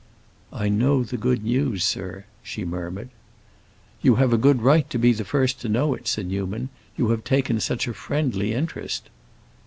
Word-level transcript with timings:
"I 0.51 0.67
know 0.67 1.03
the 1.03 1.15
good 1.15 1.43
news, 1.43 1.83
sir," 1.83 2.25
she 2.41 2.65
murmured. 2.65 3.09
"You 4.01 4.15
have 4.15 4.33
a 4.33 4.37
good 4.39 4.63
right 4.63 4.89
to 4.89 4.97
be 4.97 5.13
first 5.13 5.61
to 5.61 5.69
know 5.69 5.93
it," 5.93 6.07
said 6.07 6.25
Newman. 6.25 6.69
"You 6.97 7.09
have 7.09 7.23
taken 7.23 7.59
such 7.59 7.87
a 7.87 7.93
friendly 7.93 8.51
interest." 8.51 9.11